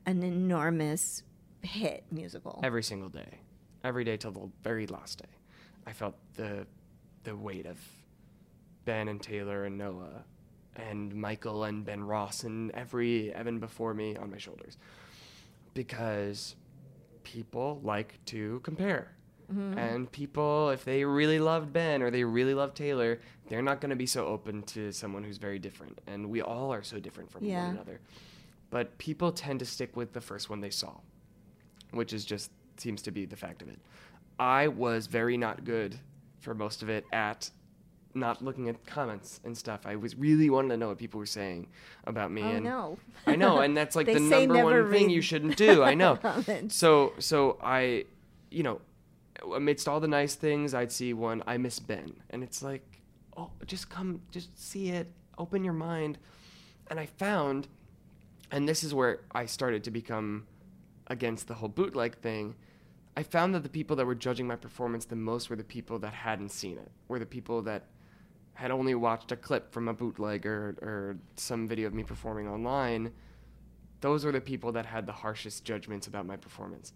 [0.06, 1.22] an enormous
[1.62, 2.60] hit musical?
[2.62, 3.38] Every single day,
[3.84, 5.30] every day till the very last day,
[5.86, 6.66] I felt the
[7.22, 7.78] the weight of
[8.84, 10.24] Ben and Taylor and Noah
[10.76, 14.76] and Michael and Ben Ross and every Evan before me on my shoulders
[15.72, 16.56] because
[17.22, 19.12] people like to compare.
[19.52, 19.78] Mm-hmm.
[19.78, 23.90] And people, if they really loved Ben or they really love Taylor, they're not going
[23.90, 26.00] to be so open to someone who's very different.
[26.06, 27.66] And we all are so different from Yeah.
[27.66, 28.00] one another.
[28.70, 30.94] But people tend to stick with the first one they saw,
[31.90, 33.78] which is just seems to be the fact of it.
[34.38, 35.96] I was very not good
[36.40, 37.50] for most of it at
[38.14, 39.80] not looking at comments and stuff.
[39.86, 41.68] I was really wanting to know what people were saying
[42.04, 42.42] about me.
[42.42, 42.98] Oh, and no.
[43.26, 45.82] I know, and that's like the number one thing you shouldn't do.
[45.82, 46.18] I know.
[46.68, 48.04] So so I,
[48.50, 48.80] you know,
[49.54, 51.42] amidst all the nice things, I'd see one.
[51.46, 53.00] I miss Ben, and it's like,
[53.36, 56.18] oh, just come, just see it, open your mind.
[56.88, 57.68] And I found,
[58.50, 60.46] and this is where I started to become
[61.06, 62.54] against the whole bootleg thing.
[63.16, 65.98] I found that the people that were judging my performance the most were the people
[66.00, 67.84] that hadn't seen it, were the people that
[68.54, 72.48] had only watched a clip from a bootleg or, or some video of me performing
[72.48, 73.12] online.
[74.00, 76.92] Those were the people that had the harshest judgments about my performance.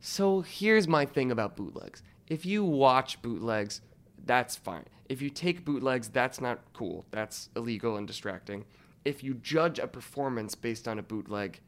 [0.00, 2.02] So here's my thing about bootlegs.
[2.28, 3.80] If you watch bootlegs,
[4.24, 4.84] that's fine.
[5.08, 7.04] If you take bootlegs, that's not cool.
[7.10, 8.64] That's illegal and distracting.
[9.04, 11.60] If you judge a performance based on a bootleg,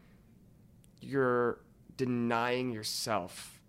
[1.03, 1.61] you're
[1.97, 3.61] denying yourself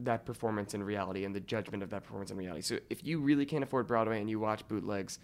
[0.00, 2.62] that performance in reality and the judgment of that performance in reality.
[2.62, 5.18] So if you really can't afford Broadway and you watch bootlegs,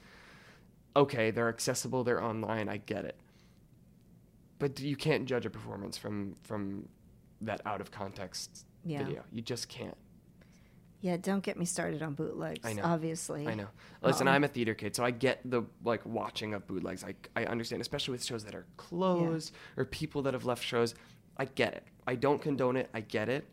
[0.97, 3.17] okay, they're accessible, they're online, I get it.
[4.59, 6.89] But you can't judge a performance from from
[7.41, 9.05] that out of context Yeah.
[9.05, 9.25] video.
[9.33, 9.97] You just can't.
[11.01, 12.67] Yeah, don't get me started on bootlegs.
[12.67, 12.83] I know.
[12.83, 13.47] Obviously.
[13.47, 13.69] I know.
[14.03, 17.05] Listen, Um, I'm a theater kid, so I get the like watching of bootlegs.
[17.05, 20.95] I I understand, especially with shows that are closed or people that have left shows.
[21.39, 21.85] I get it.
[22.07, 22.89] I don't condone it.
[22.93, 23.47] I get it.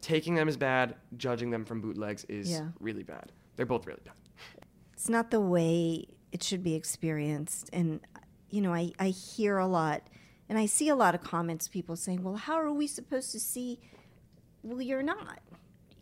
[0.00, 0.96] Taking them is bad.
[1.16, 2.68] Judging them from bootlegs is Yeah.
[2.80, 3.32] really bad.
[3.56, 4.14] They're both really bad.
[4.92, 7.70] It's not the way it should be experienced.
[7.72, 8.00] And,
[8.50, 10.08] you know, I, I hear a lot
[10.48, 13.40] and I see a lot of comments, people saying, well, how are we supposed to
[13.40, 13.80] see?
[14.62, 15.40] Well, you're not.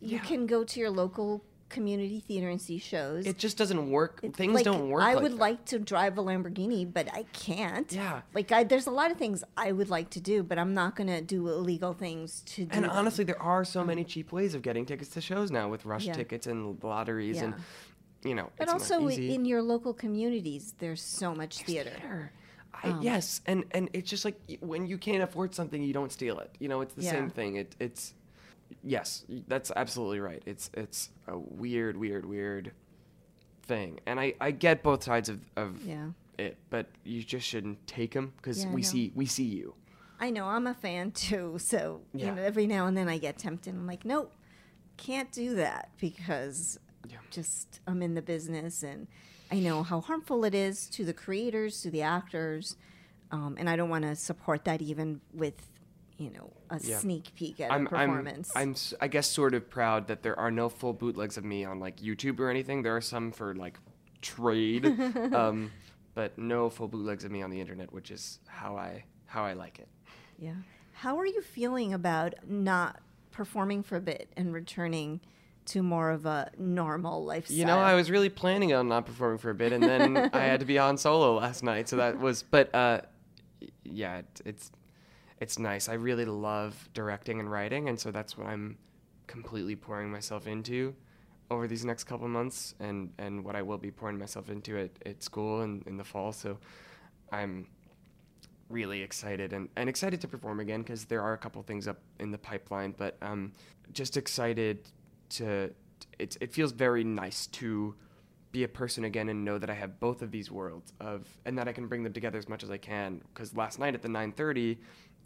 [0.01, 0.25] You Yeah.
[0.25, 3.27] can go to your local community theater and see shows.
[3.27, 4.21] It just doesn't work.
[4.23, 5.03] It- Things like, don't work.
[5.03, 5.39] I like would that.
[5.39, 7.91] like to drive a Lamborghini, but I can't.
[7.93, 8.23] Yeah.
[8.35, 10.97] Like I, there's a lot of things I would like to do, but I'm not
[10.97, 12.71] going to do illegal things to do.
[12.73, 12.91] And them.
[12.91, 16.05] honestly, there are so many cheap ways of getting tickets to shows now with rush
[16.05, 16.13] Yeah.
[16.13, 17.55] tickets and lotteries and
[18.23, 18.51] you know.
[18.59, 21.91] but it's also in your local communities, there's so much theater.
[21.91, 22.33] theater.
[22.83, 26.13] I, Um, yes, and and it's just like when you can't afford something, you don't
[26.13, 26.51] steal it.
[26.59, 27.11] You know, it's the Yeah.
[27.13, 27.57] same thing.
[27.57, 28.15] It it's
[28.83, 30.43] yes, that's absolutely right.
[30.47, 32.73] It's it's a weird, weird, weird
[33.63, 36.11] thing, and I I get both sides of of Yeah.
[36.39, 39.75] it, but you just shouldn't take them because Yeah, we see we see you.
[40.19, 42.35] I know I'm a fan too, so you Yeah.
[42.35, 43.75] know every now and then I get tempted.
[43.75, 44.33] I'm like, nope,
[44.97, 46.79] can't do that because
[47.09, 47.19] yeah.
[47.31, 49.07] just I'm in the business and
[49.51, 52.77] I know how harmful it is to the creators, to the actors,
[53.33, 55.69] um, and I don't want to support that even with
[56.21, 56.99] you know a Yeah.
[56.99, 58.53] sneak peek at I'm, a performance.
[58.55, 61.65] I'm, I'm, I guess, sort of proud that there are no full bootlegs of me
[61.65, 62.83] on like YouTube or anything.
[62.83, 63.79] There are some for like
[64.21, 64.85] trade,
[65.33, 65.73] um,
[66.15, 69.55] but no full bootlegs of me on the internet, which is how I how I
[69.55, 69.89] like it.
[70.39, 70.55] yeah.
[70.93, 75.21] How are you feeling about not performing for a bit and returning
[75.67, 77.57] to more of a normal lifestyle?
[77.57, 80.41] You know, I was really planning on not performing for a bit, and then I
[80.41, 82.43] had to be on solo last night, so that was.
[82.43, 83.01] But uh,
[83.85, 84.71] yeah, it, it's
[85.41, 85.89] it's nice.
[85.89, 88.77] I really love directing and writing, and so that's what I'm
[89.27, 90.95] completely pouring myself into
[91.51, 94.91] over these next couple months, and and what I will be pouring myself into at,
[95.07, 96.33] at school in, in the fall.
[96.33, 96.59] So
[97.33, 97.67] I'm
[98.69, 101.99] really excited and, and excited to perform again because there are a couple things up
[102.21, 103.53] in the pipeline, but um,
[103.93, 104.89] just excited
[105.31, 105.73] to.
[106.19, 107.95] It, it feels very nice to
[108.53, 111.57] be a person again and know that I have both of these worlds of and
[111.59, 113.23] that I can bring them together as much as I can.
[113.33, 114.79] Because last night at the 9:30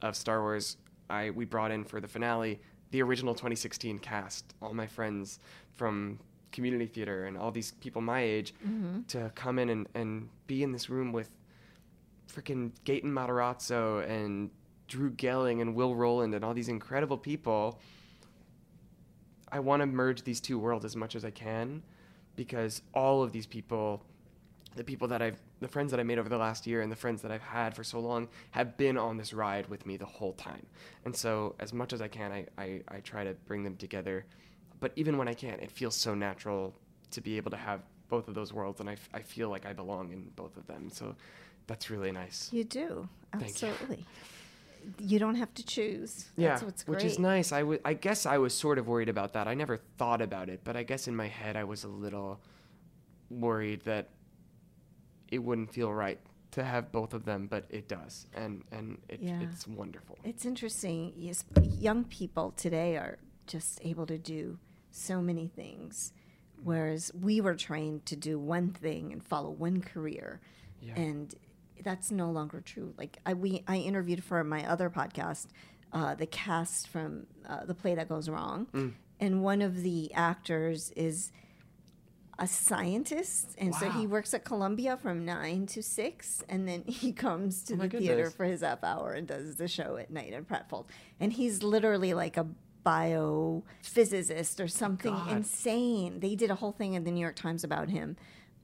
[0.05, 0.77] of Star Wars,
[1.11, 5.41] I we brought in for the finale the original 2016 cast, all my friends
[5.73, 6.21] from
[6.53, 9.03] community theater and all these people my age mm-hmm.
[9.09, 11.29] to come in and, and be in this room with
[12.33, 14.51] freaking Gaten Matarazzo and
[14.87, 17.81] Drew Gehling and Will Roland and all these incredible people.
[19.51, 21.83] I want to merge these two worlds as much as I can
[22.37, 24.05] because all of these people,
[24.77, 26.97] the people that I've, the friends that I made over the last year and the
[26.97, 30.07] friends that I've had for so long have been on this ride with me the
[30.07, 30.67] whole time.
[31.05, 34.25] And so, as much as I can, I, I, I try to bring them together.
[34.81, 36.75] But even when I can't, it feels so natural
[37.13, 39.65] to be able to have both of those worlds, and I, f- I feel like
[39.67, 40.91] I belong in both of them.
[40.93, 41.15] So,
[41.67, 42.51] that's really nice.
[42.53, 43.09] You do.
[43.33, 43.69] Thank you.
[43.69, 44.05] Absolutely.
[44.99, 45.19] You.
[45.19, 46.27] don't have to choose.
[46.37, 46.97] Yeah, That's what's great.
[46.97, 47.53] which is nice.
[47.53, 49.49] I would, I guess I was sort of worried about that.
[49.49, 52.39] I never thought about it, but I guess in my head I was a little
[53.31, 54.09] worried that
[55.35, 56.21] it wouldn't feel right
[56.53, 59.41] to have both of them, but it does, and and it, Yeah.
[59.43, 60.17] it's wonderful.
[60.25, 61.13] It's interesting.
[61.17, 61.45] Yes,
[61.89, 64.59] young people today are just able to do
[64.91, 66.13] so many things,
[66.63, 70.41] whereas we were trained to do one thing and follow one career,
[70.81, 70.95] Yeah.
[70.97, 71.35] and
[71.83, 72.95] that's no longer true.
[72.97, 75.49] Like I, we, I interviewed for my other podcast,
[75.93, 78.93] uh, the cast from uh, the play that goes wrong, Mm.
[79.21, 81.33] and one of the actors is
[82.39, 87.13] a scientist, and so he works at Columbia from nine to six, and then he
[87.13, 90.33] comes to Oh the theater for his half hour and does the show at night
[90.33, 90.87] in Pratfold.
[91.21, 92.47] And he's literally like a
[92.85, 95.31] biophysicist or something God.
[95.33, 96.21] insane.
[96.21, 98.17] They did a whole thing in the New York Times about him.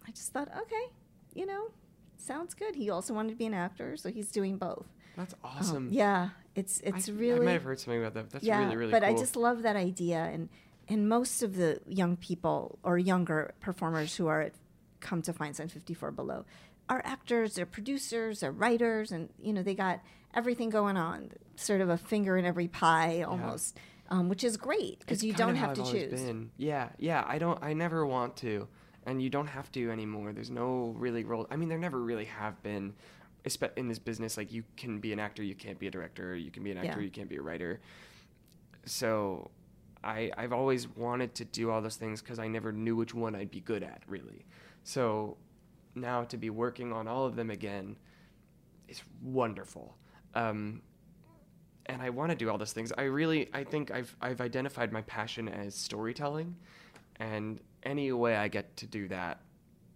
[0.07, 0.87] I just thought, okay,
[1.35, 1.69] you know,
[2.17, 2.75] sounds good.
[2.75, 4.87] He also wanted to be an actor, so he's doing both.
[5.17, 5.89] That's Um, awesome.
[5.91, 8.31] yeah, it's it's I, really I might have heard something about that.
[8.31, 9.15] That's yeah, really really but cool.
[9.15, 10.49] I just love that idea, and
[10.91, 14.53] and most of the young people or younger performers who are at,
[15.01, 16.45] come to Feinstein 54 Below
[16.91, 20.01] are actors, they're producers, they're writers, and you know they got
[20.35, 23.79] everything going on, sort of a finger in every pie almost,
[24.11, 26.21] um, which is great because you don't have to choose.
[26.21, 26.51] Been.
[26.57, 27.25] Yeah, yeah.
[27.27, 27.63] I don't.
[27.63, 28.67] I never want to,
[29.07, 30.33] and you don't have to anymore.
[30.33, 31.47] There's no really role.
[31.51, 32.95] I mean, there never really have been,
[33.77, 34.37] in this business.
[34.37, 36.37] Like you can be an actor, you can't be a director.
[36.37, 37.05] You can be an actor, Yeah.
[37.05, 37.81] you can't be a writer.
[38.85, 39.51] So,
[40.03, 43.35] I I've always wanted to do all those things because I never knew which one
[43.35, 44.47] I'd be good at really.
[44.83, 45.37] So,
[45.95, 47.97] now to be working on all of them again,
[48.89, 49.97] is wonderful.
[50.35, 50.83] Um,
[51.87, 52.93] and I want to do all those things.
[52.97, 56.57] I really, I think I've I've identified my passion as storytelling,
[57.19, 59.41] and any way I get to do that,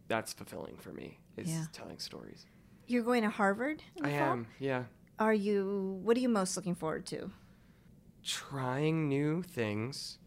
[0.09, 1.19] that's fulfilling for me.
[1.37, 1.65] Is Yeah.
[1.73, 2.47] telling stories.
[2.87, 3.83] You're going to Harvard.
[3.97, 4.33] in I fall?
[4.33, 4.85] am, yeah,
[5.19, 5.99] Are you?
[6.03, 7.31] What are you most looking forward to?
[8.25, 10.19] Trying new things,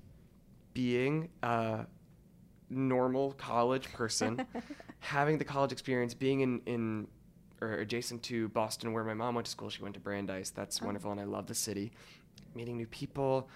[0.73, 1.85] being a
[2.69, 4.45] normal college person,
[4.99, 7.07] having the college experience, being in in
[7.59, 9.69] or adjacent to Boston, where my mom went to school.
[9.69, 10.51] She went to Brandeis.
[10.51, 10.85] That's oh.
[10.85, 11.91] wonderful, and I love the city.
[12.55, 13.49] Meeting new people,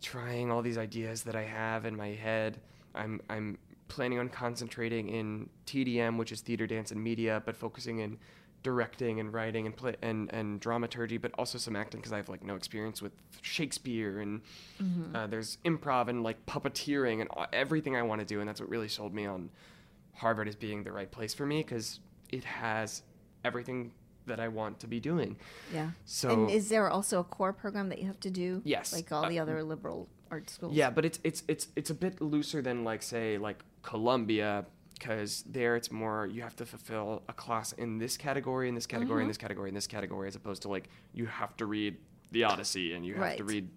[0.00, 2.60] trying all these ideas that I have in my head.
[2.94, 8.00] I'm I'm planning on concentrating in TDM, which is theater, dance, and media, but focusing
[8.00, 8.18] in
[8.62, 12.28] directing and writing and play and, and dramaturgy, but also some acting because I have
[12.28, 14.40] like no experience with Shakespeare and
[15.14, 18.68] uh, there's improv and like puppeteering and everything I want to do, and that's what
[18.68, 19.50] really sold me on
[20.14, 22.00] Harvard as being the right place for me because
[22.30, 23.02] it has
[23.44, 23.92] everything
[24.26, 25.36] that I want to be doing.
[25.72, 25.90] Yeah.
[26.04, 28.60] So and is there also a core program that you have to do?
[28.64, 28.92] Yes.
[28.92, 30.74] Like all Uh, the other liberal art schools.
[30.74, 34.66] Yeah, but it's it's it's it's a bit looser than like say like Columbia
[34.98, 38.86] because there it's more you have to fulfill a class in this category, in this
[38.86, 39.22] category, Mm-hmm.
[39.22, 41.96] in this category, in this category, as opposed to like you have to read
[42.32, 43.68] the Odyssey and you have to read,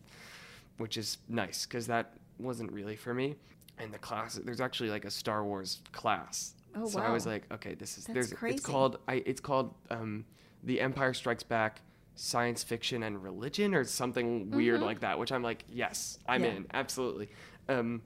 [0.77, 3.35] which is nice because that wasn't really for me.
[3.77, 6.53] And the class, there's actually like a Star Wars class.
[6.75, 8.55] Oh, so I was like, okay, this is That's there's crazy.
[8.55, 10.25] it's called I it's called um,
[10.63, 11.81] The Empire Strikes Back
[12.15, 16.51] Science Fiction and Religion or something weird like that, which I'm like, yes, I'm Mm-hmm.
[16.51, 16.57] Yeah.
[16.57, 17.29] in, absolutely.
[17.69, 18.01] Um,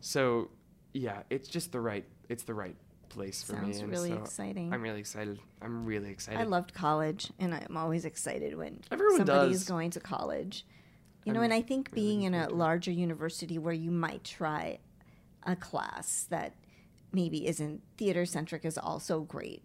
[0.00, 0.50] so
[0.92, 2.76] yeah, it's just the right it's the right
[3.10, 3.72] place for me.
[3.72, 4.72] Sounds really so exciting.
[4.72, 5.38] I'm really excited.
[5.60, 6.40] I'm really excited.
[6.40, 10.64] I loved college, and I'm always excited when Everyone somebody is going to college.
[11.24, 12.58] You know, I'm and I think really being in a forward to it.
[12.58, 14.78] larger university where you might try
[15.42, 16.54] a class that
[17.12, 19.64] maybe isn't theater centric is also great,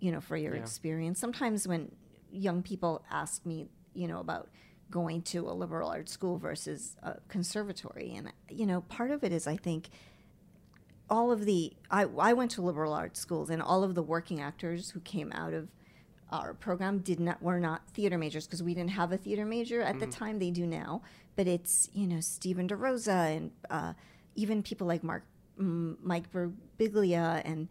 [0.00, 0.62] you know, for your Yeah.
[0.62, 1.20] experience.
[1.20, 1.94] Sometimes when
[2.30, 4.48] young people ask me, you know, about
[4.90, 9.32] going to a liberal arts school versus a conservatory, and, you know, part of it
[9.32, 9.90] is I think
[11.08, 14.40] all of the I, I went to liberal arts schools and all of the working
[14.40, 15.68] actors who came out of
[16.30, 19.80] our program did not were not theater majors because we didn't have a theater major
[19.80, 21.02] at the time they do now.
[21.36, 23.92] But it's you know Stephen DeRosa and uh,
[24.34, 25.24] even people like Mark
[25.60, 27.68] mm, Mike Birbiglia and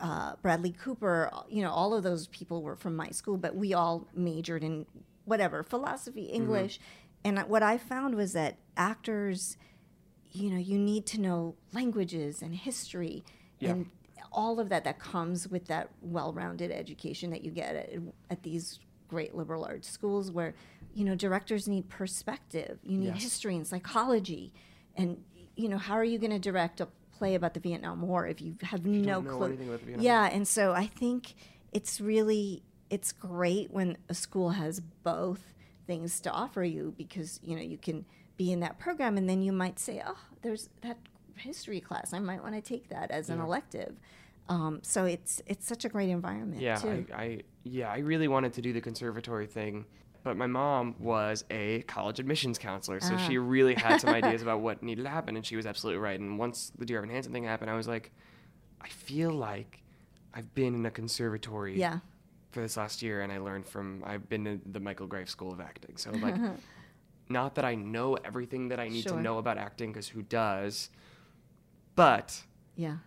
[0.00, 3.74] uh, Bradley Cooper you know all of those people were from my school but we
[3.74, 4.86] all majored in
[5.24, 6.78] whatever philosophy English.
[7.24, 9.56] And what I found was that actors
[10.34, 13.24] you know you need to know languages and history
[13.60, 13.70] Yeah.
[13.70, 13.86] and
[14.32, 17.90] all of that that comes with that well-rounded education that you get at,
[18.30, 20.54] at these great liberal arts schools where
[20.92, 23.22] you know directors need perspective you need Yes.
[23.22, 24.52] history and psychology
[24.96, 25.22] and
[25.56, 28.40] you know how are you going to direct a play about the vietnam war if
[28.42, 31.34] you have no know clue anything about the Vietnam yeah and so i think
[31.72, 35.52] it's really it's great when a school has both
[35.86, 38.04] things to offer you because you know you can
[38.36, 40.98] be in that program and then you might say oh there's that
[41.36, 42.12] history class.
[42.12, 43.96] I might want to take that as an elective.
[44.48, 47.06] Um, so it's it's such a great environment Yeah, too.
[47.14, 49.86] I, I yeah, I really wanted to do the conservatory thing,
[50.22, 53.26] but my mom was a college admissions counselor, so Ah.
[53.26, 56.20] she really had some ideas about what needed to happen, and she was absolutely right.
[56.20, 58.12] And once the Dear Evan Hansen thing happened, I was like,
[58.82, 59.82] I feel like
[60.34, 62.00] I've been in a conservatory yeah.
[62.50, 65.52] for this last year, and I learned from I've been in the Michael Graves School
[65.52, 66.36] of Acting, so like,
[67.28, 69.16] not that I know everything that I need Sure.
[69.16, 70.90] to know about acting, because who does,
[71.94, 72.42] but
[72.76, 72.98] yeah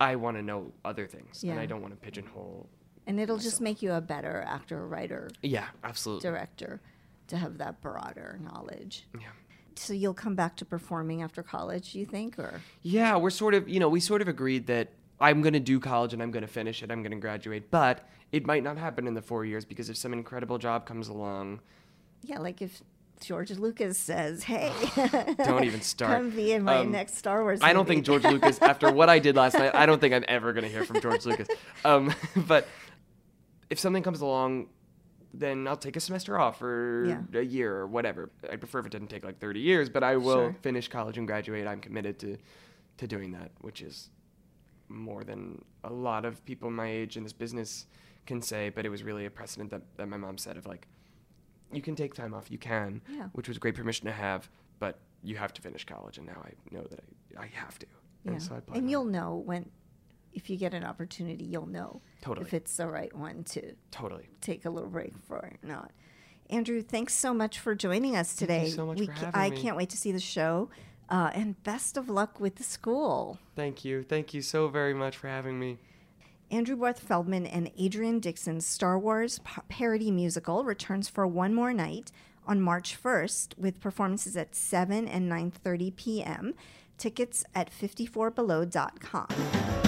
[0.00, 2.68] I want to know other things, and I don't want to pigeonhole.
[3.06, 6.28] and it'll just make you a better actor writer Yeah, absolutely.
[6.28, 6.80] director
[7.28, 9.28] to have that broader knowledge Yeah.
[9.74, 13.68] so you'll come back to performing after college you think or Yeah, we're sort of,
[13.68, 14.88] you know, we sort of agreed that
[15.20, 16.92] I'm going to do college and I'm going to finish it.
[16.92, 19.96] I'm going to graduate, but it might not happen in the four years because if
[19.96, 21.60] some incredible job comes along,
[22.22, 22.82] yeah like if
[23.20, 24.72] george lucas says hey
[25.44, 26.12] don't even start.
[26.12, 28.90] come be in my Um, next star wars I don't movie." think George Lucas, after
[28.92, 31.24] what I did last night, I don't think I'm ever going to hear from George
[31.26, 31.48] Lucas.
[31.84, 32.66] Um, but
[33.70, 34.68] if something comes along,
[35.34, 37.40] then I'll take a semester off or Yeah.
[37.40, 38.30] a year or whatever.
[38.50, 40.56] I prefer if it didn't take like 30 years, but I will Sure.
[40.62, 41.66] finish college and graduate.
[41.66, 42.36] I'm committed to,
[42.98, 44.10] to doing that, which is
[44.88, 47.86] more than a lot of people my age in this business
[48.26, 48.70] can say.
[48.70, 50.86] But it was really a precedent that, that my mom said of like,
[51.72, 53.28] you can take time off, you can, Yeah.
[53.32, 54.48] which was a great permission to have,
[54.78, 56.18] but you have to finish college.
[56.18, 57.00] And now I know that
[57.38, 57.86] I, I have to.
[58.24, 58.32] yeah.
[58.32, 59.70] And so and you'll know when
[60.32, 62.46] if you get an opportunity you'll know Totally.
[62.46, 64.28] if it's the right one to Totally.
[64.40, 65.90] take a little break for or not.
[66.50, 68.70] Andrew, thanks so much for joining us today.
[68.70, 69.56] so much we for ca- having I me.
[69.60, 70.70] can't wait to see the show.
[71.10, 73.38] Uh, and best of luck with the school.
[73.56, 74.02] Thank you.
[74.02, 75.78] Thank you so very much for having me.
[76.50, 82.10] Andrew Barth Feldman and Adrian Dixon's Star Wars parody musical returns for one more night
[82.46, 86.54] on March 1st with performances at 7 and 9:30 p.m.
[86.96, 89.87] Tickets at 54below.com.